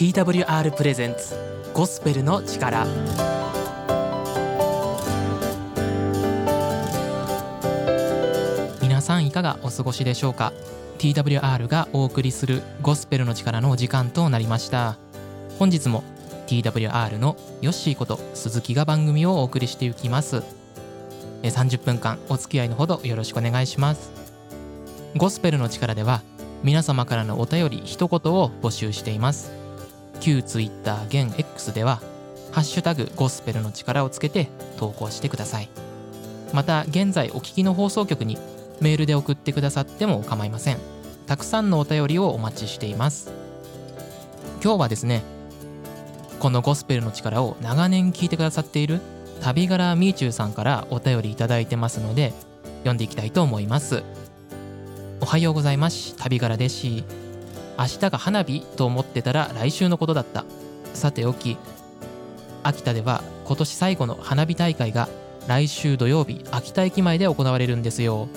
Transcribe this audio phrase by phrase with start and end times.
[0.00, 1.36] TWR プレゼンツ
[1.74, 2.86] ゴスペルの力。
[8.80, 10.54] 皆さんいかがお過ごしでしょうか
[10.96, 14.96] ？TWR がお送りするゴスペルの力のお時間となりました。
[15.58, 16.02] 本日も
[16.46, 20.42] TWR のヨッシーこと鈴木が番組をお送りしていきます。
[21.42, 24.10] 30分間お付き合いのほどよろしくお願いします。
[25.18, 26.22] ゴスペルの力では
[26.62, 29.59] 皆様からのお便り一言を募集しています。
[30.20, 32.00] 旧 Twitter 現 X では
[32.52, 35.68] ハッシュタグゴスペルの力をつけて投稿してください。
[36.52, 38.36] また現在お聞きの放送局に
[38.80, 40.78] メールで送ってくださっても構いません。
[41.26, 43.30] たくさんのお便りをお待ちしています。
[44.62, 45.22] 今日はですね
[46.40, 49.00] このゴスペルの力を長年聞いてくださっている
[49.40, 52.32] 旅柄みーちゅうさんからお便りいただいてますので
[52.78, 54.02] 読んでいきたいと思います。
[55.20, 56.16] おはようございます。
[56.16, 57.29] 旅柄です。
[57.80, 60.44] 明日が花火と思ってたら来週のことだった。
[60.92, 61.56] さておき
[62.62, 65.08] 秋田では今年最後の花火大会が
[65.48, 68.28] 来週土曜日秋田駅前で行われるんですよ。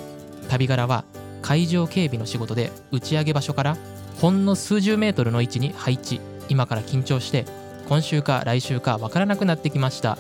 [0.47, 1.03] 旅柄は
[1.41, 3.77] 会場警備の仕事で打ち上げ場所から
[4.22, 6.22] ほんの数十メートルの位置に配置。
[6.47, 7.45] 今から緊張して
[7.89, 10.17] 今週か来週かわからなくなってきました。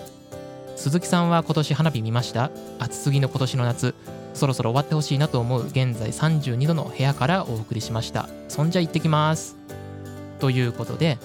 [0.75, 2.51] 鈴木さんは今年花火見ました？
[2.77, 3.95] 暑すぎの今年の夏。
[4.33, 8.27] そろそろ終わってほしいなと思う現在32度の部屋からお送りしました。
[8.47, 9.55] そんじゃ行ってきます。
[10.39, 11.17] ということで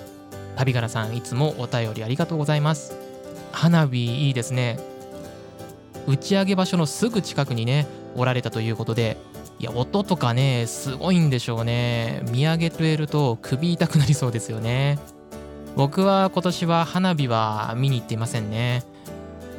[0.57, 2.97] 旅柄さんいつもお便りありがとうございます。
[3.53, 4.79] 花火いいですね。
[6.07, 7.87] 打ち上げ場所のすぐ近くにね
[8.17, 9.17] おられたということで
[9.59, 12.23] いや音とかねすごいんでしょうね。
[12.31, 14.99] 見上げてると首痛くなりそうですよね。
[15.77, 18.83] 僕は今年は花火は見に行っていませんね。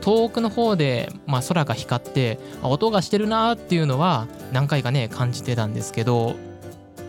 [0.10, 6.36] 遠くの方で、まあ、空が光って音がしてるなっていうのは何回かね感じてたんですけど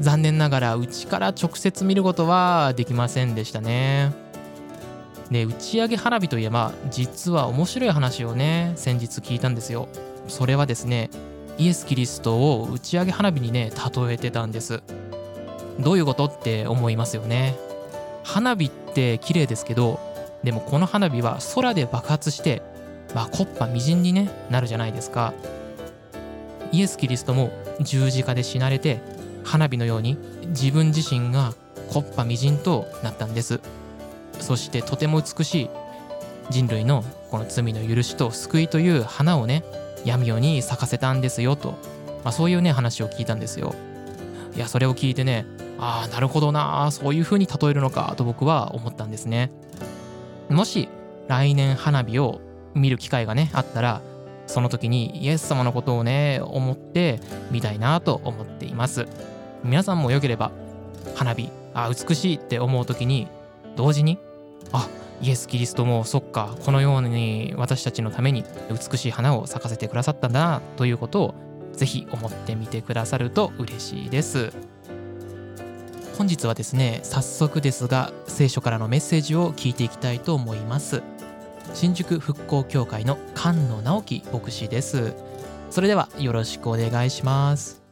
[0.00, 4.12] 残念ながらうちから直接見ることはできませんでしたね。
[5.30, 9.88] で打ち上げ花火といえば実は面白い話をね先日聞いたんですよ。
[10.28, 11.08] それはですね
[11.56, 14.82] イエス・キリストを打ち上げ花火にね例えてたんです。
[15.78, 17.56] どういうことって思いますよね。
[18.24, 19.98] 花火って綺麗ですけど
[20.44, 22.62] でもこの花火は空で爆発して
[23.14, 25.34] まあ、コッパみじんに、ね、なるじゃないですか。
[26.72, 27.50] イエス・キリストも
[27.80, 29.00] 十字架で死なれて
[29.44, 30.16] 花火のように
[30.48, 31.54] 自分自身が
[31.92, 33.60] コッパみじんとなったんです。
[34.38, 35.70] そしてとても美しい
[36.50, 39.64] 人類のこの罪の許しと救いという花をね
[40.04, 41.70] 闇夜に咲かせたんですよと、
[42.24, 43.74] まあ、そういうね話を聞いたんですよ。
[44.54, 45.46] いやそれを聞いてね
[45.78, 49.50] ああなるほどなそういう風に例えるのかと僕は思ったんですね。
[50.48, 50.88] もし
[51.28, 52.40] 来年花火を
[52.74, 54.00] 見る機会がねあったら
[54.46, 57.20] その時にイエス様のことをね思って
[57.50, 59.06] みたいなと思っています。
[59.62, 60.50] 皆さんもよければ
[61.14, 63.28] 花火あ美しいって思う時に
[63.76, 64.18] 同時に
[64.72, 64.88] あ
[65.22, 71.34] イエス・キリストもそっかこのように私たちのために美しい花を咲かせてくださったんだなということを
[71.72, 74.52] ぜひ思ってみてくださると嬉しいです。
[76.16, 81.02] 本日はですね早速ですが聖書からのメッセージを聞いていきたいと思います。
[81.72, 85.14] 新宿復興協会の菅野直樹牧師です。
[85.70, 87.82] それではよろしくお願いします。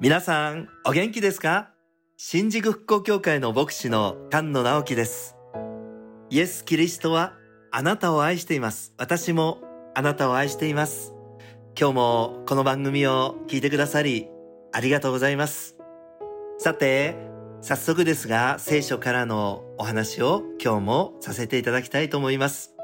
[0.00, 1.70] 皆さんお元気ですか？
[2.16, 5.36] 新宿復興協会の牧師の菅野直樹です。
[6.30, 7.34] イエス・キリストは
[7.70, 8.94] あなたを愛しています。
[8.96, 9.58] 私も
[9.94, 11.14] あなたを愛しています。
[11.78, 14.28] 今日もこの番組を聞いてくださり
[14.72, 15.76] ありがとうございます。
[16.58, 17.14] さて
[17.62, 22.74] 早速ですが、聖書からのお話を今日もさせていただきたいと思います。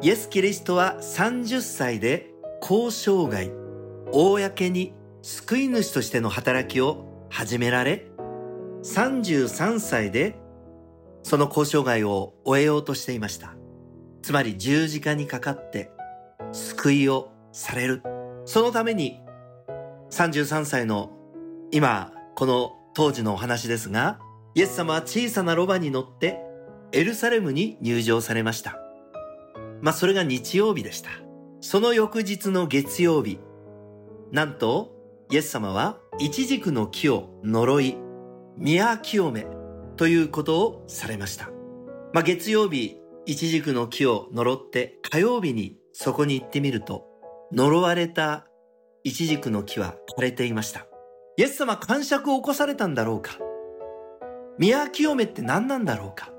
[0.00, 3.52] イエス・キリストは30歳で交渉外、
[4.12, 8.06] 公に救い主としての働きを始められ、
[8.82, 10.36] 33歳で
[11.22, 13.54] その交渉外を終えようとしていました。
[14.22, 15.90] つまり十字架にかかって
[16.50, 18.02] 救いをされる。
[18.46, 19.20] そのために
[20.10, 21.12] 33歳の
[21.70, 24.20] 今この当時のお話ですが、
[24.54, 26.38] イエス様は小さなロバに乗って
[26.92, 28.78] エルサレムに入場されました。
[29.80, 31.10] まあそれが日曜日でした。
[31.60, 33.38] その翌日の月曜日、
[34.30, 34.92] なんと
[35.30, 37.96] イエス様はイチジクの木を呪い、
[38.58, 39.46] 宮清め
[39.96, 41.50] ということをされました。
[42.12, 47.06] まあ月曜日、イチジクの木を呪って火曜日にそこに行ってみると、
[47.52, 48.46] 呪われた
[49.04, 50.86] イチジクの木は枯れていました。
[51.42, 53.32] イエス様感触を起こされたんだろうか？
[54.58, 56.30] 宮清めって何なんだろうか？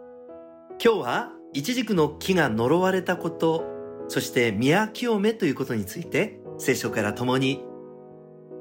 [0.82, 3.66] 今日は一軸の木が呪われたこと、
[4.08, 7.66] そして宮清めということについて聖書から共に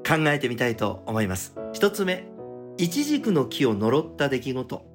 [0.05, 1.55] 考えてみたいと思います。
[1.71, 2.27] 一つ目、
[2.77, 4.85] イチジクの木を呪った出来事。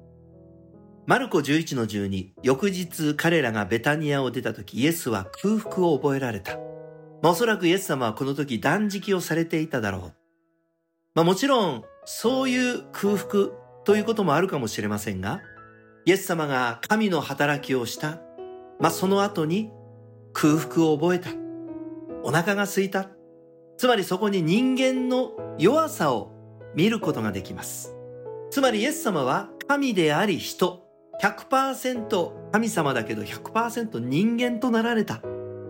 [1.07, 6.59] マルコ11の12、翌日彼らがベタニアを出た時、イエスは空腹を覚えられた。
[7.23, 10.18] まあ、おそらくイエス様はこの時断食をされていただろう。
[11.15, 13.49] まあ、もちろん、そういう空腹
[13.83, 15.41] ということもあるかもしれませんが、
[16.05, 18.21] イエス様が神の働きをした。
[18.79, 19.71] まあ、その後に
[20.33, 21.29] 空腹を覚えた。
[22.23, 23.09] お腹が空いた。
[23.77, 26.31] つまりそこに人間の弱さを
[26.75, 27.95] 見ることができます。
[28.51, 30.83] つまりイエス様は神であり人、
[31.21, 35.21] 100%神様だけど100%人間となられた。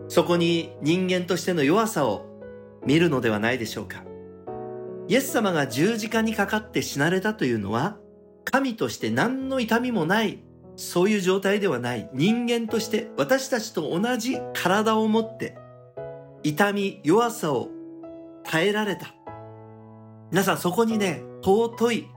[0.09, 2.25] そこに人間としての弱さを
[2.85, 4.08] 見るのではないでしょうか。
[5.09, 7.97] イエス様が十字架にかかって死なれたというのは、
[8.45, 10.43] 神として何の痛みもない、
[10.75, 15.57] そういう状態ではない人間として私たちと同じ体を持って、
[16.43, 17.69] 痛み、弱さを
[18.43, 19.15] 耐えられた。
[20.29, 22.07] 皆さんそこにね、尊い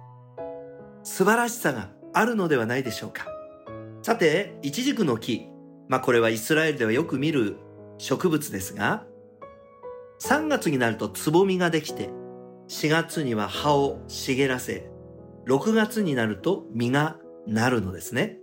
[1.02, 3.26] 素晴らしさがあるのではないでしょうか。
[4.02, 5.48] さて、イチジクの木。
[5.88, 7.56] まあこれはイスラエルではよく見る
[7.96, 9.06] 植物ですが、
[10.20, 12.10] 3月になるとつぼみができて、
[12.72, 14.90] 4月には葉を茂らせ、
[15.46, 18.38] 6月になると実がなるのですね。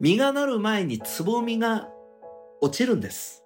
[0.00, 1.90] 実がなる前につぼみが
[2.62, 3.44] 落ちるんです。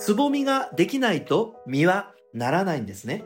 [0.00, 3.24] つぼみができないと実はならないんですね。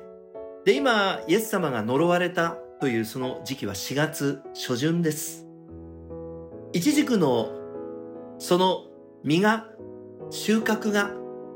[0.66, 5.46] で、今、イエス様が呪われたというその時期は4月初旬です。
[6.74, 7.52] いちじくの
[8.38, 8.84] その
[9.24, 9.66] 実が
[10.28, 11.12] 収穫が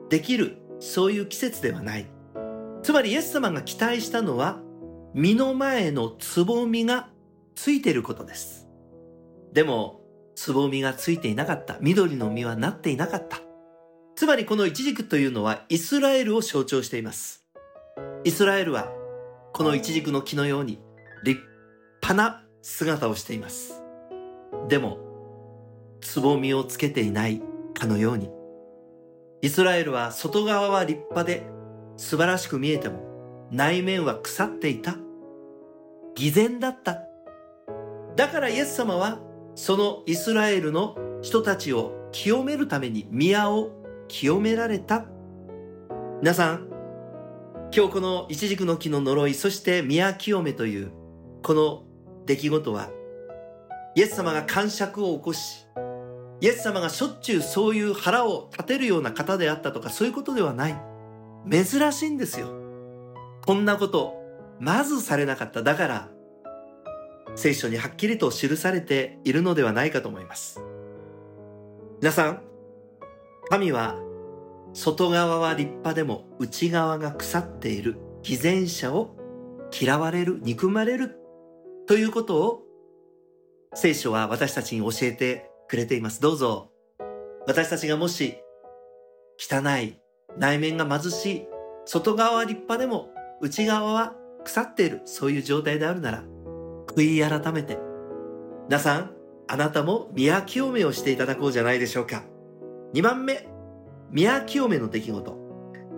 [0.09, 2.07] できるそういう季節ではない。
[2.83, 4.61] つまりイエス様が期待したのは
[5.15, 7.09] 実の前のつぼみが
[7.55, 8.69] ついていることです。
[9.53, 10.01] でも、
[10.35, 11.77] つぼみがついていなかった。
[11.81, 13.39] 緑の実はなっていなかった。
[14.15, 17.45] つまりこのイチジクというのはイスラエルを象徴しています。
[18.25, 18.93] イスラエルは
[19.53, 20.79] このイチジクの木のように
[21.25, 21.41] 立
[22.03, 23.83] 派な姿をしています。
[24.69, 24.99] でも、
[26.01, 27.43] つぼみをつけていない
[27.75, 28.31] かのように、
[29.43, 31.47] イスラエルは外側は立派で
[32.01, 32.99] 素晴らしく見えても、
[33.53, 34.97] 内面は腐っていた。
[36.15, 37.03] 偽善だった。
[38.17, 39.21] だからイエス様は、
[39.55, 43.71] そのイスラエルの人たちを清めるために宮を
[44.09, 45.05] 清められた。
[46.23, 46.71] 皆さん、
[47.77, 50.93] 今日このイチジクの木の呪い、そして宮清めという
[51.43, 51.85] この
[52.25, 52.89] 出来事は、
[53.95, 55.67] イエス様が感触を起こし、
[56.41, 60.90] イエス様がしょっちゅうそういう腹を立てるような方であったとかそういうことではない。
[61.49, 62.49] 珍しいんですよ。
[63.47, 64.15] こんなこと、
[64.59, 65.63] まずされなかった。
[65.63, 66.09] だから、
[67.37, 70.61] 聖書にはっきりと記されているのではないかと思います。
[72.01, 72.43] 皆さん、
[73.49, 73.99] 神は
[74.73, 79.17] 外側は立派でも内側が腐っている偽善者を
[79.79, 81.17] 嫌われる、憎まれる
[81.87, 82.63] ということを
[83.75, 86.21] 聖書は私たちに教えてくれています。
[86.21, 86.71] どうぞ
[87.47, 88.37] 私たちがもし
[89.39, 90.00] 汚い、
[90.39, 91.47] 内面が貧しい、
[91.85, 93.11] 外側は立派でも
[93.41, 96.25] 内側は腐っている、そういう状態であるなら
[96.97, 97.79] 悔い改めて
[98.71, 99.11] 皆さん、
[99.49, 102.23] あなたも宮清めをしていただこうじゃないでしょうか。
[102.95, 103.49] 2番目、
[104.13, 105.37] 宮清めの出来事。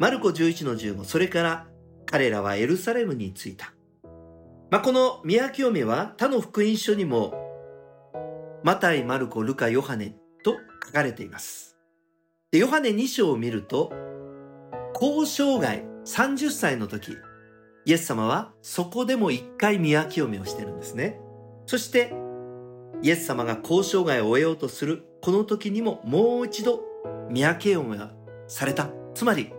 [0.00, 1.67] マルコ11の15、それから
[2.06, 3.75] 彼らはエルサレムに着いた。
[4.70, 7.34] まあ、この宮清めは他の福音書にも
[8.65, 11.77] マタイ、マルコ、ルカ、ヨハネと書かれています。
[12.53, 13.93] でヨハネ2章を見ると、
[15.03, 17.19] 交渉外30歳の時、
[17.87, 21.19] イエス様はそこでも一回宮清めをしてるんですね。
[21.67, 22.15] そして、
[23.03, 26.82] イエス様が交渉外を終えようとするこの時にももう一度
[27.29, 28.13] 宮清めが
[28.47, 28.91] された。
[29.13, 29.53] つまり、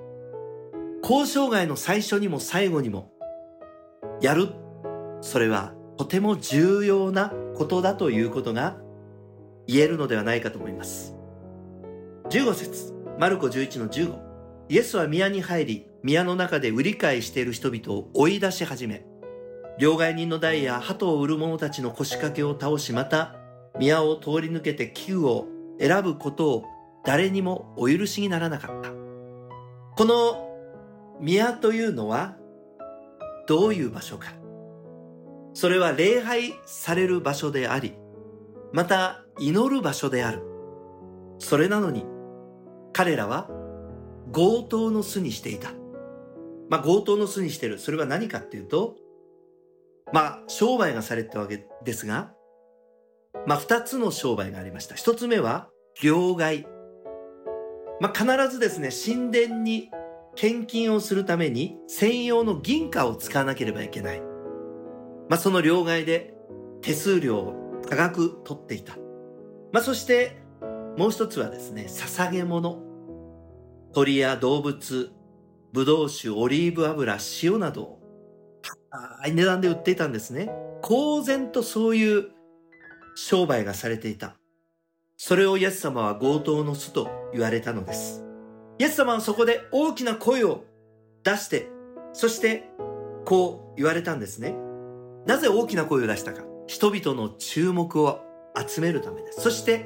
[1.02, 3.12] 交渉外の最初にも最後にも、
[4.22, 4.48] やる。
[5.20, 8.78] それはとても重要なことだということが
[9.68, 11.18] 言えるのではないかと思います。
[12.30, 14.33] 15節マルコ11の15。
[14.70, 19.06] イエスは宮に入り、宮の中で売り買いしている人々を追い出し始め、
[19.80, 23.36] 両替人の台や鳩を売る者たちの腰掛けを倒し、また
[23.78, 25.48] 宮を通り抜けて器具を
[25.80, 26.66] 選ぶことを
[27.04, 28.92] 誰にもお許しにならなかった。
[29.96, 30.50] この
[31.20, 32.38] 宮というのは
[33.48, 34.34] どういう場所か。
[35.54, 37.94] それは礼拝される場所であり、
[38.72, 40.42] また祈る場所である。
[41.40, 42.06] それなのに
[42.94, 43.50] 彼らは
[44.32, 45.72] 強盗の巣にしていた。
[46.70, 47.80] まあ強盗の巣にしてる。
[47.80, 48.96] それは何かっていうと、
[50.12, 52.34] まあ商売がされたわけですが、
[53.48, 54.96] まあ二つの商売がありました。
[54.96, 55.70] 一つ目は
[56.02, 56.66] 両替。
[58.00, 59.90] まあ、必ずですね、神殿に
[60.36, 64.22] 献金をするために専用の銀貨を使わなければいけない。
[65.30, 66.34] まあ、その両替で
[66.82, 68.98] 手数料を多額取っていた。
[69.72, 70.44] まあ、そして
[70.98, 72.83] もう一つはですね、捧げ物。
[73.94, 75.12] 鳥や動物、
[75.72, 78.00] ブドウ酒、オリーブ油、塩などを
[78.90, 80.52] 高い値段で売っていたんですね。
[80.82, 82.32] 公然とそういう
[83.16, 84.36] 商売がされていた。
[85.16, 88.26] それをイエス様は強盗の巣と言われたのです。
[88.80, 90.64] イエス様はそこで大きな声を
[91.24, 91.70] 出して、
[92.14, 92.70] そして
[93.26, 94.56] こう言われたんですね。
[95.28, 96.44] なぜ大きな声を出したか。
[96.66, 98.22] 人々の注目を
[98.68, 99.42] 集めるためです。
[99.42, 99.86] そして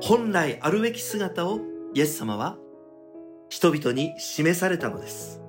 [0.00, 1.58] 本来あるべき姿を
[1.92, 2.56] イエス様は
[3.48, 5.42] 人々に示されたのです。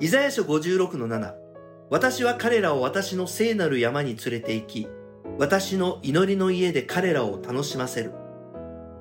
[0.00, 1.34] イザヤ書56の7
[1.90, 4.88] 私は彼らを私の聖なる山に連れて行き、
[5.38, 8.12] 私の祈りの家で彼らを楽しませる。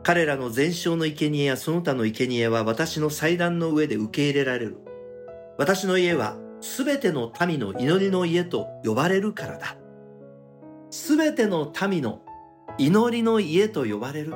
[0.04, 4.78] 彼らの全焼の生贄やその他の生贄は私の祭壇の上で受け入れられる。
[5.58, 9.78] 私の家はすべての民の祈りの家と呼ばれるからだ。
[10.92, 12.22] すべての民の
[12.78, 14.34] 祈りの家と呼ばれる。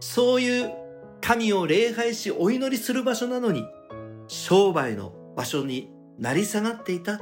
[0.00, 0.72] そういう
[1.20, 3.64] 神を礼拝しお祈りする場所なのに、
[4.28, 7.20] 商売の場所になり下がっていた。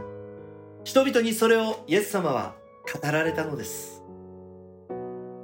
[0.84, 2.54] 人々にそれをイエス様は
[2.92, 4.02] 語られたのです。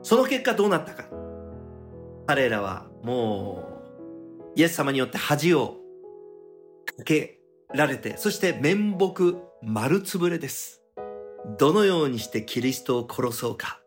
[0.02, 1.04] その結果どうなったか。
[2.26, 3.68] 彼らはも
[4.56, 5.76] う、イエス様によって恥を
[6.96, 7.40] かけ
[7.74, 8.98] られて、そして面目
[9.62, 10.82] 丸つぶれです。
[11.58, 13.80] どのようにしてキリストを殺そうか。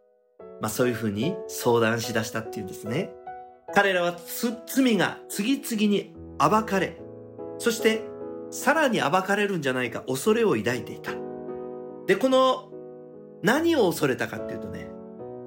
[0.61, 3.13] まあそういうふうに相談しだしたっていうんですね。
[3.73, 4.15] 彼らは
[4.65, 6.97] 罪が次々に暴かれ、
[7.57, 8.01] そして
[8.49, 11.11] さらに暴かれるんじゃないか恐れを抱いていた。
[12.05, 12.71] で、この
[13.43, 14.89] 何を恐れたかっていうとね、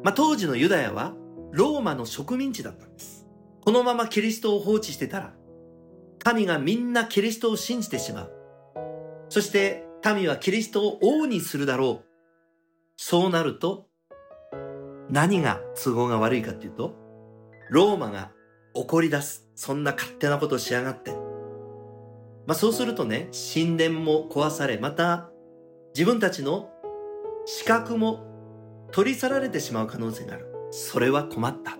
[0.02, 1.14] まあ、当時のユダヤは
[1.52, 3.26] ローマの植民地だったんです。
[3.62, 5.34] このままキリストを放置してたら、
[6.34, 8.32] 民がみんなキリストを信じてしまう。
[9.30, 12.04] そして民はキリストを王にするだろう。
[12.96, 13.86] そうなると、
[15.08, 16.99] 何が都合が悪いかっていうと、
[17.70, 18.32] ローマが
[18.74, 19.48] 怒り出す。
[19.54, 21.12] そんな勝手なことをしやがって。
[22.46, 25.30] まあそうするとね、神殿も壊され、また
[25.94, 26.68] 自分たちの
[27.46, 28.26] 資格も
[28.90, 30.46] 取り去られてしまう可能性がある。
[30.72, 31.78] それは困った。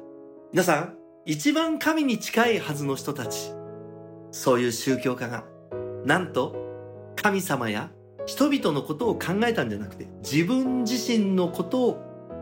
[0.52, 3.52] 皆さん、一番神に近いはずの人たち、
[4.30, 5.44] そういう宗教家が、
[6.04, 6.54] なんと
[7.16, 7.90] 神様や
[8.26, 11.94] 人々のことを考えたんじゃなくて、自分自身のことを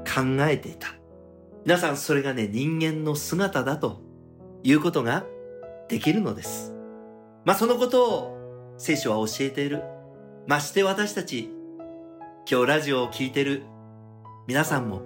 [0.05, 0.98] 考えていた。
[1.65, 4.01] 皆さん、それがね、人間の姿だと
[4.63, 5.25] いうことが
[5.89, 6.75] できるのです。
[7.45, 9.83] まあ、そのことを聖書は教えている。
[10.47, 11.51] まして私たち
[12.51, 13.65] 今日ラジオを聴いている
[14.47, 15.03] 皆さんも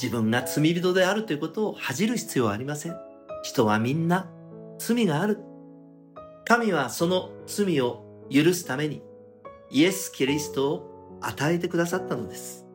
[0.00, 2.96] 自分が罪人であるということを恥じる必要はありません。
[3.42, 4.28] 人はみんな
[4.78, 5.38] 罪がある。
[6.44, 9.02] 神はその罪を許すために
[9.70, 12.67] イエス・キリストを与えてくださったのです。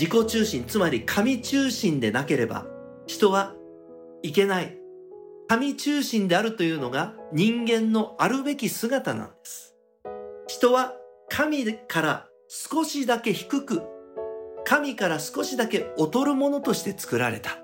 [0.00, 2.66] 自己中心、つまり神中心でなければ
[3.06, 3.54] 人は
[4.22, 4.78] いけない。
[5.46, 9.76] 神中心であるというのが人間のあるべき姿なんです。
[10.46, 10.94] 人は
[11.28, 13.82] 神から少しだけ低く、
[14.64, 17.58] 神から少しだけ劣るものとして作られた。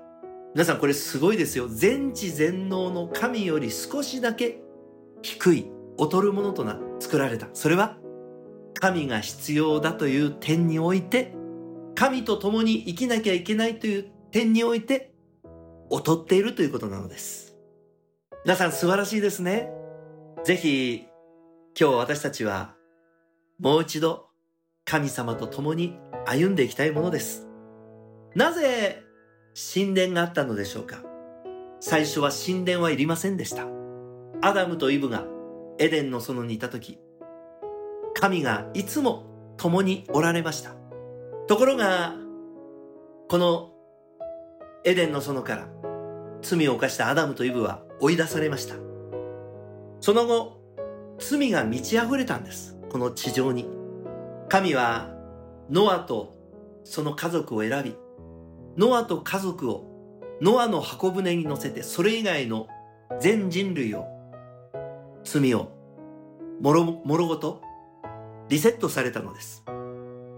[0.53, 1.67] 皆さんこれすごいですよ。
[1.67, 4.61] 全知全能の神より少しだけ
[5.23, 7.47] 低い、劣るものとな作られた。
[7.53, 7.97] それは
[8.75, 11.33] 神が必要だという点において、
[11.97, 15.15] 神と共に生きなきゃいけないという点において、
[15.89, 17.55] 劣っているということなのです。
[18.45, 19.71] 皆さん素晴らしいですね。
[20.43, 21.07] ぜひ、
[21.75, 22.75] 今日私たちは、
[23.57, 24.27] もう一度
[24.85, 27.47] 神様と共に歩んでいきたいものです。
[28.35, 29.01] なぜ
[29.73, 30.97] 神殿があったのでしょうか
[31.79, 33.65] 最初は神殿はいりませんでした。
[34.43, 35.25] アダムとイブが
[35.79, 36.99] エデンの園にいた時、
[38.13, 40.77] 神がいつも共におられました。
[41.47, 42.13] ところが、
[43.29, 43.71] この
[44.83, 45.67] エデンの園から
[46.41, 48.75] 罪を犯したアダムとイブは追い出されました。
[50.01, 50.61] その後、
[51.19, 52.77] 罪が満ち溢れたんです。
[52.89, 53.65] この地上に。
[54.49, 55.09] 神は
[55.69, 56.35] ノアと
[56.83, 57.95] その家族を選び、
[58.77, 59.85] ノアと家族を
[60.41, 62.67] ノアの箱舟に乗せてそれ以外の
[63.21, 64.05] 全人類を
[65.23, 65.71] 罪を
[66.61, 67.61] もろもろごと
[68.49, 69.63] リセットされたのです。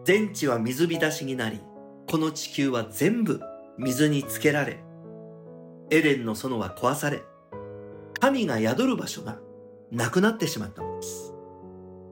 [0.09, 1.59] 全地は水浸しになり、
[2.07, 3.41] この地球は全部
[3.77, 4.79] 水につけられ、
[5.91, 7.21] エデンの園は壊され、
[8.19, 9.37] 神が宿る場所が
[9.91, 11.35] なくなってしまったのです。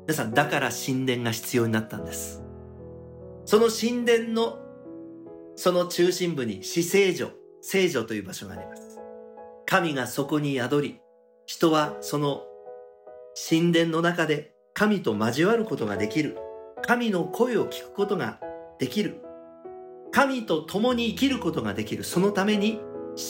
[0.01, 2.43] 皆さん、だから神殿が必要になったんです。
[3.45, 4.59] その神殿の
[5.55, 7.31] その中心部に死聖女、
[7.63, 8.99] 聖女という場所があります。
[9.65, 10.99] 神がそこに宿り、
[11.47, 12.43] 人はその
[13.49, 16.37] 神殿の中で神と交わることができる
[16.87, 18.39] 神の声を聞くことが
[18.79, 19.21] できる。
[20.11, 22.05] 神と共に生きることができる。
[22.05, 22.79] そのために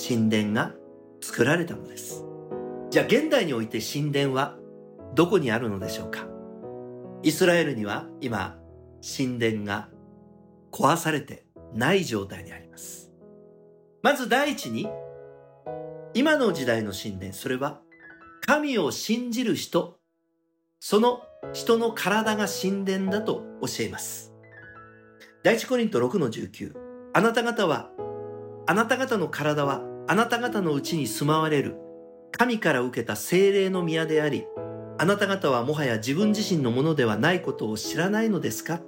[0.08, 0.74] 神殿が
[1.22, 2.24] 作られたのです。
[2.92, 4.56] じゃあ現代において神殿は
[5.16, 6.28] どこにあるのでしょうか
[7.24, 8.60] イスラエルには今
[9.02, 9.90] 神殿が
[10.72, 13.12] 壊されてない状態にあります。
[14.04, 14.88] まず第一に
[16.14, 17.82] 今の時代の神殿、それは
[18.42, 19.98] 神を信じる人、
[20.80, 21.24] その
[21.54, 24.34] 人の体が神殿だと教えます。
[25.44, 26.74] 第一コリント6の19。
[27.14, 27.90] あなた方は、
[28.68, 31.78] あなた方の体はあなた方のうちに住まわれる
[32.38, 34.46] 神から受けた精霊の宮であり、
[35.00, 38.82] あなた方はもはや自分自身のものではないことを知らないのですか？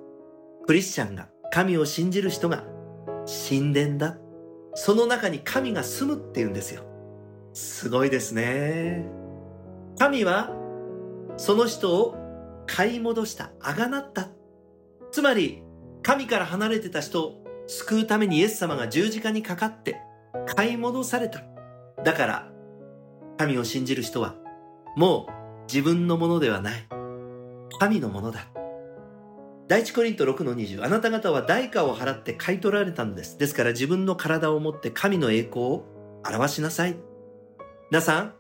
[0.68, 2.64] クリスチャンが、神を信じる人が
[3.50, 4.18] 神殿だ。
[4.76, 6.84] その中に神が住むって言うんですよ。
[7.54, 9.08] すごいですね。
[9.98, 10.52] 神は
[11.38, 12.16] その人を
[12.76, 14.30] 買い戻した、あがなった。
[15.12, 15.64] つまり、
[16.04, 19.98] 神から離れてた人を救うためにイエス様が十字架にかかって
[20.56, 21.42] 買い戻された。
[22.04, 22.52] だから、
[23.38, 24.36] 神を信じる人は、
[24.96, 26.88] もう自分のものではない。
[27.80, 28.48] 神のものだ。
[29.68, 33.38] 第一コリント6の20、あなた方は代価を払って買い取られたのです。
[33.38, 35.86] ですから自分の体を持って神の栄光を
[36.24, 36.96] 表しなさい。
[37.90, 38.34] 皆さん、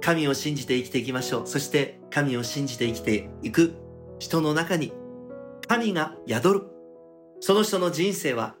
[0.00, 1.46] 神を信じて生きていきましょう。
[1.46, 3.74] そして神を信じて生きていく
[4.18, 4.92] 人の中に
[5.66, 6.62] 神が宿る。
[7.40, 8.54] その人の人生は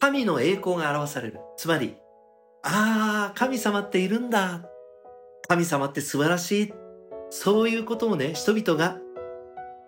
[0.00, 1.38] 神の栄光が表される。
[1.56, 1.96] つまり、
[2.64, 4.64] ああ、神様っているんだ。
[5.48, 6.74] 神様って素晴らしい。
[7.30, 8.98] そういうことをね、人々が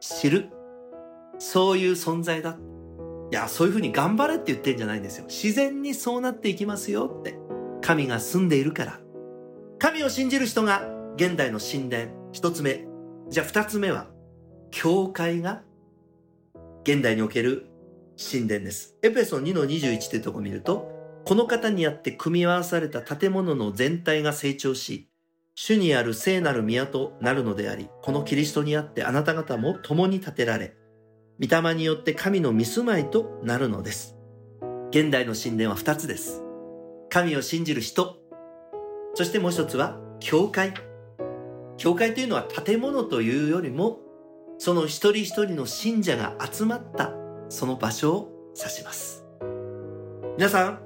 [0.01, 0.51] 知る。
[1.39, 2.57] そういう存在だ。
[3.33, 5.25] いや、そういうふうに頑張れって言ってんじゃないんですよ。
[5.27, 7.37] 自然にそうなっていきますよって。
[7.83, 9.01] 神が住んでいるから。
[9.79, 12.09] 神を信じる人が現代の神殿。
[12.33, 12.87] 一つ目。
[13.31, 14.09] じゃあ二つ目は、
[14.73, 15.63] 教会が
[16.83, 17.67] 現代における
[18.19, 18.97] 神殿です。
[19.01, 20.91] エペソン2の21というとこ見ると、
[21.25, 25.09] この方にあって組み合わされた建物の全体が成長し、
[25.55, 30.75] 主にある聖なる宮となるのであり、このキリストにあってあなた方も共に建てられ、
[31.41, 34.17] 御霊によって神の見住まいとなるのです。
[34.91, 36.43] 現代の神殿は二つです。
[37.09, 38.17] 神を信じる人、
[39.15, 40.75] そしてもう一つは教会。
[41.77, 44.01] 教会というのは建物というよりも、
[44.59, 47.13] その一人一人の信者が集まった
[47.49, 49.25] その場所を指します。
[50.37, 50.81] 皆さん、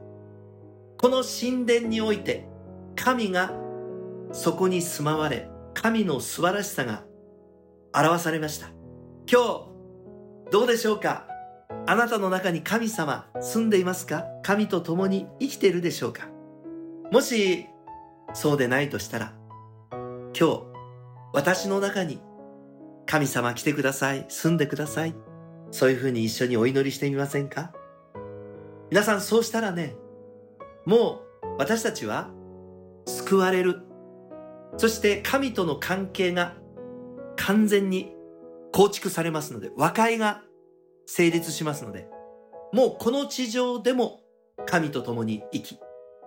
[0.98, 2.48] この神殿において
[2.96, 3.52] 神が
[4.32, 7.04] そこに住まわれ、神の素晴らしさが
[7.94, 8.68] 表されました。
[9.30, 11.26] 今日、どうでしょうか？
[11.86, 14.24] あなたの中に神様住んでいますか？
[14.42, 16.28] 神と共に生きているでしょうか？
[17.12, 17.66] もし、
[18.34, 19.32] そうでないとしたら、
[19.90, 20.62] 今日、
[21.32, 22.20] 私の中に
[23.06, 24.26] 神様来てください。
[24.28, 25.14] 住んでください。
[25.70, 27.72] そういうふうに一緒にお祈りしてみませんか？
[28.90, 29.96] 皆さんそうしたらね、
[30.86, 32.30] もう私たちは
[33.06, 33.82] 救われる。
[34.78, 36.54] そして神との関係が
[37.36, 38.14] 完全に
[38.72, 40.42] 構築されますので、和解が
[41.06, 42.08] 成立しますので、
[42.72, 44.20] もうこの地上でも
[44.66, 45.78] 神と共に生き、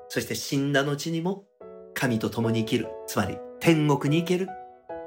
[0.09, 1.45] そして死んだ後にも
[1.93, 2.87] 神と共に生きる。
[3.07, 4.47] つまり天国に行ける。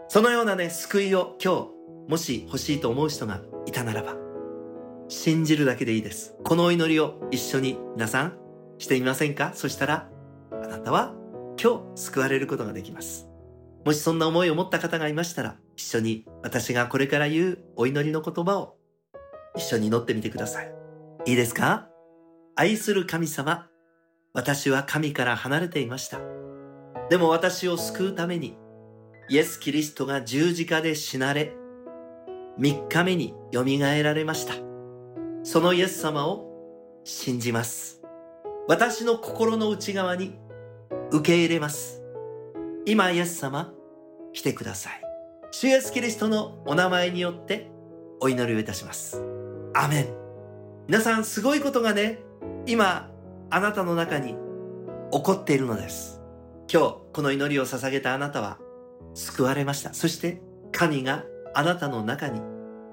[0.09, 1.71] そのようなね、救いを今日、
[2.09, 4.17] もし欲しいと思う人がいたならば、
[5.09, 6.37] 信じるだけでいいです。
[6.45, 8.39] このお祈りを一緒に皆さん
[8.79, 9.53] してみませんか？
[9.55, 10.09] そしたら、
[10.53, 11.15] あなたは
[11.61, 13.29] 今日救われることができます。
[13.85, 18.77] もしそんな思いを持った方がいましたら、一緒に私がこれから言うお祈りの言葉を
[19.57, 20.73] 一緒に祈ってみてください。
[21.27, 21.89] いいですか？
[22.57, 23.67] 愛する神様、
[24.33, 26.21] 私は神から離れていました。
[27.11, 28.57] でも私を救うために、
[29.29, 31.55] イエス・キリストが十字架で死なれ、
[32.59, 34.55] 三日目に蘇られました。
[35.43, 38.03] そのイエス様を信じます。
[38.69, 40.39] 私の心の内側に
[41.11, 42.03] 受け入れます。
[42.85, 43.73] 今イエス様、
[44.35, 45.03] 来てください。
[45.53, 47.71] 主イエスキリストのお名前によって
[48.21, 49.23] お祈りをいたします。
[49.73, 50.09] アメン。
[50.87, 52.19] 皆さんすごいことがね、
[52.67, 53.11] 今
[53.49, 54.37] あなたの中に
[55.13, 56.21] 起こっているのです。
[56.71, 58.59] 今日この祈りを捧げたあなたは
[59.13, 59.93] 救われました。
[59.95, 60.41] そして
[60.73, 62.41] 神があなたの中に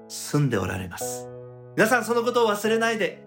[0.08, 1.28] 住んでおられます。
[1.76, 3.24] 皆さんそのことを忘れないで、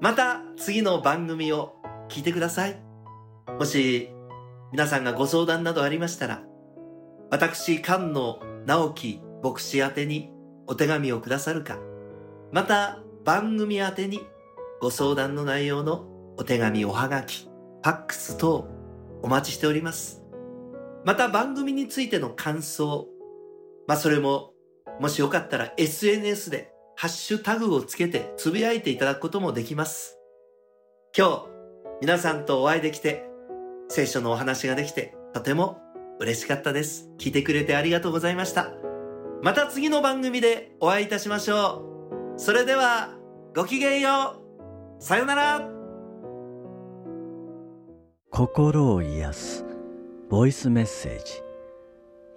[0.00, 1.76] また次の番組を
[2.08, 2.82] 聞いてください。
[3.58, 4.10] もし
[4.72, 6.42] 皆さんがご相談などありましたら、
[7.30, 10.30] 私、菅野直樹牧師宛に
[10.66, 11.78] お手紙をくださるか、
[12.52, 14.20] また番組宛てに
[14.80, 18.68] ご相談の内容のお手紙、おはがき、ファックス等
[19.22, 20.21] お待ちしております。
[21.04, 23.08] また番組についての感想、
[23.86, 24.52] まあそれも
[25.00, 30.18] もしよかったら SNS でハッシュタグをつけてつぶやいていただくこともできます。
[31.16, 31.46] 今日、
[32.00, 33.28] 皆さんとお会いできて、
[33.88, 35.78] 聖書のお話ができて、とても
[36.20, 37.10] 嬉しかったです。
[37.18, 38.72] 聞いてくれてありがとうございました。
[39.42, 41.82] また次の番組でお会いいたしましょ
[42.36, 42.38] う。
[42.38, 43.14] それでは、
[43.54, 44.36] ごきげんよ
[45.00, 45.02] う。
[45.02, 45.68] さよなら。
[48.30, 49.71] 心を癒す
[50.32, 51.42] ボイスメッセージ。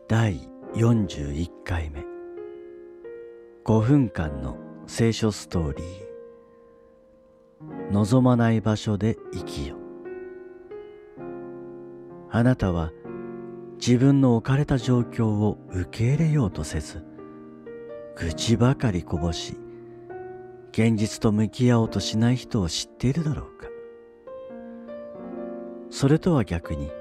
[0.10, 2.04] 第41回目。
[3.64, 5.86] 5分間の聖書ストーリー。
[7.94, 9.78] 望まない場所で生きよ。
[12.30, 12.92] あなたは
[13.78, 17.02] 自分の置かれた状況を受け入れようとせず
[18.18, 19.58] 愚痴ばかりこぼし
[20.74, 23.68] 現実と向き合おうとしない人を知っているだろうか。
[25.90, 26.92] それとは逆に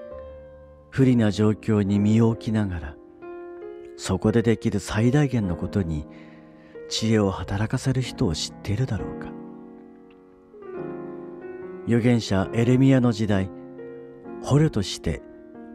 [0.95, 2.97] 不利な状況に身を置きながら
[3.97, 6.07] そこでできる最大限のことに
[6.89, 9.33] 知恵を働かせる人を知っているだろうか。
[11.89, 13.51] 預言者エレミアの時代
[14.45, 15.21] 捕虜として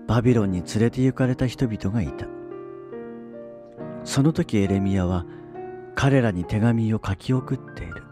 [0.07, 2.25] バビロンに連れて行かれた人々がいた。
[4.05, 5.25] その時エレミアは
[5.95, 8.03] 彼らに手紙を書き送っている。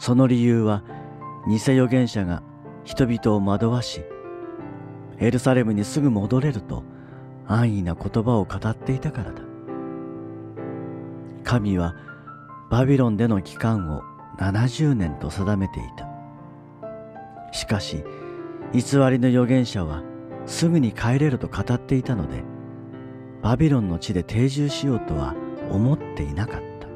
[0.00, 0.82] その理由は
[1.46, 2.42] 偽預言者が
[2.82, 4.04] 人々を惑わし
[5.22, 6.82] エルサレムにすぐ戻れると
[7.46, 9.42] 安易な言葉を語っていたからだ。
[11.44, 11.94] 神は
[12.70, 14.02] バビロンでの期間を
[14.38, 16.08] 70年と定めていた。
[17.52, 18.02] しかし
[18.72, 18.80] 偽
[19.10, 20.02] りの預言者は
[20.46, 22.42] すぐに帰れると語っていたので
[23.42, 25.36] バビロンの地で定住しようとは
[25.70, 26.88] 思っていなかった。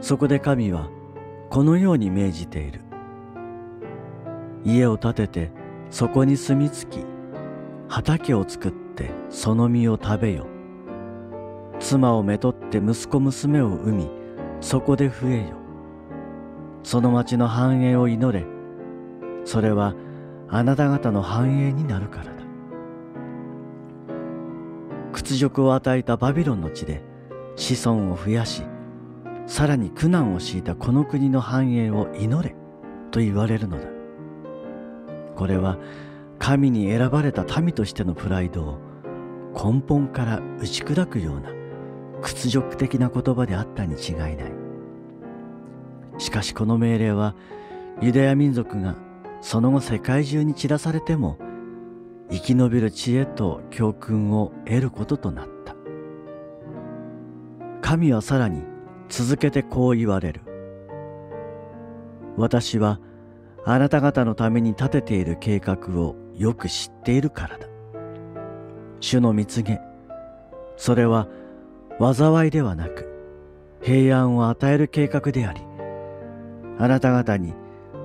[0.00, 0.88] そこで神は
[1.50, 2.80] このように命じている。
[4.64, 5.59] 家を建てて
[5.90, 7.04] そこに住み着き
[7.88, 10.46] 畑を作ってその実を食べよ。
[11.80, 14.10] 妻をめとって息子娘を産み
[14.60, 15.56] そこで増えよ。
[16.82, 18.46] その町の繁栄を祈れ。
[19.44, 19.94] それは
[20.48, 22.30] あなた方の繁栄になるからだ。
[25.12, 27.02] 屈辱を与えたバビロンの地で
[27.56, 28.62] 子孫を増やし
[29.46, 32.54] さらに苦難を強いたこの国の繁栄を祈れ
[33.10, 33.99] と言われるのだ。
[35.40, 35.78] これは
[36.38, 38.78] 神に選ばれた民としてのプライドを
[39.54, 41.50] 根本から打ち砕くような
[42.20, 44.36] 屈辱的な言葉であったに違いない。
[46.18, 47.34] しかしこの命令は
[48.02, 48.96] ユダヤ民族が
[49.40, 51.38] その後世界中に散らされても
[52.30, 55.74] 生き延びる知恵と教訓を得ることとなった。
[57.80, 58.62] 神はさらに
[59.08, 60.42] 続けてこう言われる
[62.36, 63.00] 私は
[63.64, 67.66] あなた方のために立てている計画をよく知っているからだ。
[69.00, 69.80] 主の蜜げ、
[70.76, 71.28] それは
[71.98, 73.08] 災いではなく
[73.82, 75.60] 平安を与える計画であり、
[76.78, 77.54] あなた方に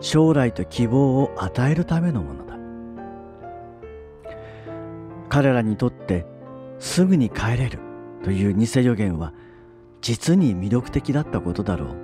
[0.02, 2.56] 将来と希望を与えるためのものだ。
[5.30, 6.26] 彼らにとって
[6.80, 7.80] すぐに帰れる
[8.24, 9.34] という偽予言は
[10.02, 11.96] 実に魅力的だったことだろう。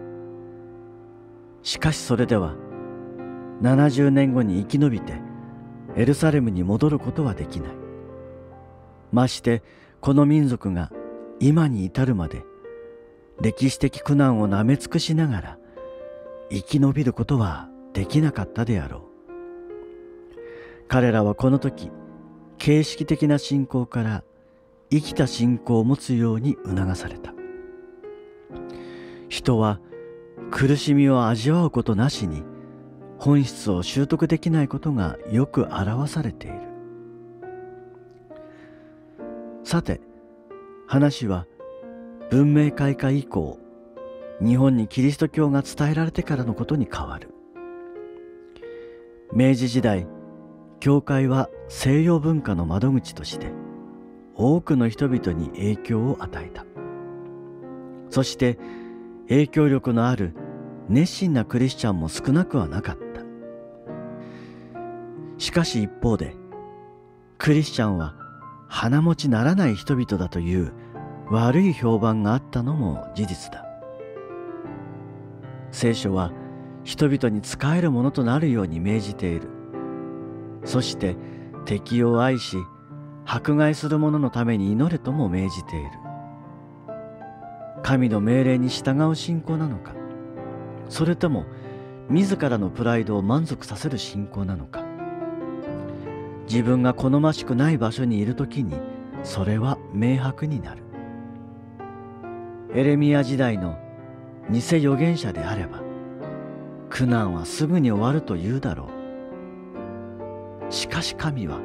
[1.64, 2.56] しかしそれでは
[3.62, 5.14] 70年後に生き延びて
[5.96, 7.74] エルサレムに戻ることはできない。
[9.12, 9.62] まして
[10.00, 10.92] この民族が
[11.40, 12.44] 今に至るまで
[13.40, 15.58] 歴史的苦難をなめ尽くしながら
[16.50, 19.02] 生き延びることはできなかったであろう。
[20.88, 21.92] 彼らはこの時
[22.58, 24.24] 形式的な信仰から
[24.90, 27.34] 生きた信仰を持つように促された。
[29.30, 29.80] 人は
[30.52, 32.44] 苦しみを味わうことなしに
[33.24, 36.58] 本質を習得できないことがよく表されている。
[39.64, 40.02] さて
[40.88, 41.46] 話は
[42.32, 43.60] 文明開化以降
[44.44, 47.30] 日本にキリスト教が伝えられてからのことに変わる。
[49.32, 50.08] 明治時代
[50.80, 53.52] 教会は西洋文化の窓口として
[54.34, 56.66] 多くの人々に影響を与えた。
[58.10, 58.58] そして
[59.30, 60.34] 影響力のある
[60.90, 63.11] 熱心なクリスチャンも少なくはなかった。
[65.42, 66.36] しかし一方で、
[67.40, 68.14] クリスチャンは
[68.70, 70.72] 鼻持ちならない人々だという
[71.32, 73.66] 悪い評判があったのも事実だ。
[75.72, 76.32] 聖書は
[76.84, 79.50] 人々に仕えるものとなるように命じている。
[80.64, 81.18] そして
[81.66, 82.58] 敵を愛し、
[83.26, 85.90] 迫害する者のために祈れとも命じている。
[87.82, 89.96] 神の命令に従う信仰なのか、
[90.88, 91.46] それとも
[92.10, 94.91] 自らのプライドを満足させる信仰なのか。
[96.52, 98.76] 自分が好ましくない場所にいる時に
[99.24, 100.84] それは明白になる。
[102.76, 103.78] エレミア時代の
[104.50, 105.82] 偽預言者であれば
[106.90, 108.90] 苦難はすぐに終わると言うだろ
[110.70, 110.74] う。
[110.74, 111.62] しかし神は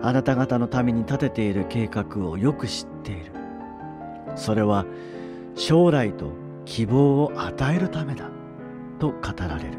[0.00, 3.32] あなた方のために立てている計画をよく知っている。
[4.36, 4.86] それは
[5.56, 6.30] 将来と
[6.66, 8.30] 希望を与えるためだ
[9.00, 9.70] と語られる。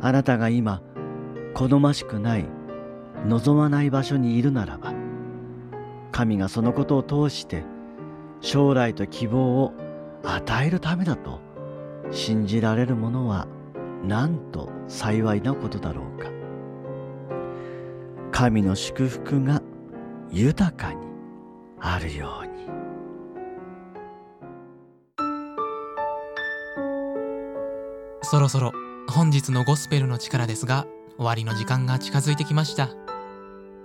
[0.00, 0.82] あなたが今
[1.54, 2.46] 好ましくない
[3.26, 4.92] 望まない場所にいるならば
[6.12, 7.64] 神がそのことを通して
[8.40, 9.72] 将来と希望を
[10.24, 11.40] 与えるためだと
[12.10, 13.46] 信じられるものは
[14.04, 16.30] なんと幸いなことだろうか。
[18.30, 19.62] 神の祝福が
[20.30, 21.06] 豊かに
[21.80, 22.54] あるように。
[28.22, 28.72] そろそろ
[29.08, 30.86] 本日のゴスペルの力ですが
[31.16, 32.88] 終わりの時間が近づいてきました。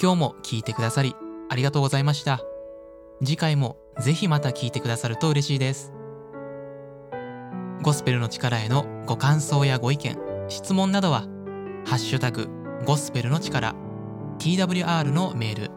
[0.02, 1.16] 今日も聞いてくださり
[1.50, 2.42] ありがとうございました。
[3.24, 5.94] 次回もぜひまた聞いてくださると嬉しいです。
[7.82, 11.22] ゴスペルの力へのご感想やご意見質問などは
[11.86, 12.50] ハッシュタグ
[12.86, 13.76] ゴスペルの力
[14.38, 15.72] TWR のメール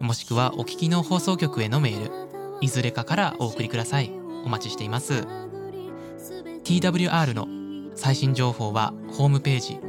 [0.00, 2.10] もしくはお聞きの放送局へのメール
[2.60, 4.12] いずれかからお送りください。
[4.44, 5.26] お待ちしています。
[6.64, 7.46] TWR の
[7.94, 9.80] 最新情報はホームページ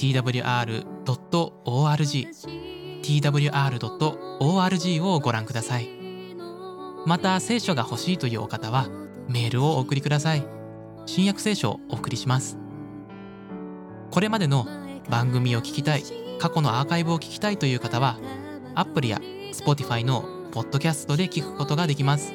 [0.00, 1.04] twr.org
[3.02, 5.90] twr.org をご覧ください。
[7.04, 8.88] また聖書が欲しいというお方は
[9.28, 10.46] メールをお送りください。
[11.04, 12.56] 新約聖書をお送りします。
[14.10, 14.66] これまでの
[15.10, 16.04] 番組を聞きたい
[16.38, 18.18] 過去のアーカイブを聞きたいという方は
[18.74, 19.20] アプリや
[19.52, 22.32] Spotify のポッドキャストで聞くことができます。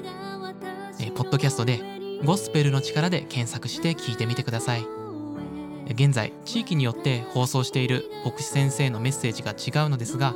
[0.99, 1.82] えポッドキャストで
[2.23, 4.94] ゴスペルの力で検索して聞いてみてください。
[5.89, 10.34] 現在地域によって放送している牧師先生のメッセージが違うのですが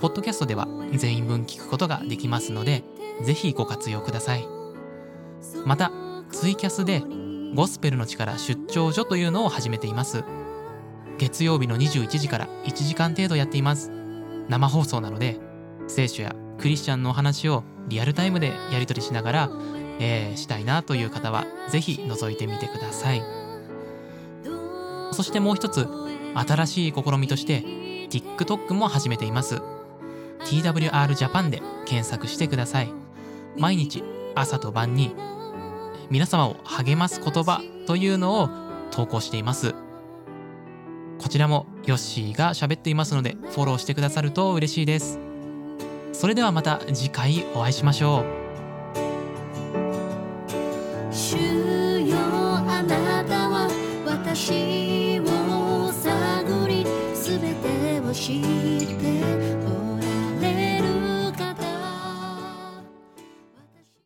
[0.00, 2.84] ポッドキャストでは全員分聞くことができますので
[3.22, 4.46] ぜひご活用ください。
[5.64, 5.92] また
[6.30, 7.02] ツイキャスで
[7.54, 10.24] ゴスペルの力出張所というのを始めています。
[11.18, 13.90] 月曜日の21時から1時間程度やっています。
[14.48, 15.40] 生放送なので
[15.88, 19.50] 聖書やクリスチャンのお話をリアルタイムでやり取りしながら、
[19.98, 23.37] えー、したいなという方はぜひ覗いてみてください。
[25.18, 25.88] そしてもう一つ
[26.32, 27.64] 新しい試みとして
[28.08, 29.56] TikTok も始めています。
[30.44, 32.92] TWR Japan で検索してください。
[33.56, 34.04] 毎日
[34.36, 35.16] 朝と晩に
[36.08, 38.48] 皆様を励ます言葉というのを
[38.92, 39.74] 投稿しています。
[41.20, 45.18] こちらもヨッシーが喋っていますのでフォローしてくださると嬉しいです。
[46.12, 48.37] それではまた次回お会いしましょう。
[58.28, 58.97] 私